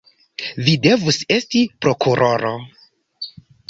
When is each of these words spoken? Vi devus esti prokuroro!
Vi 0.67 0.73
devus 0.85 1.21
esti 1.37 1.63
prokuroro! 1.87 2.59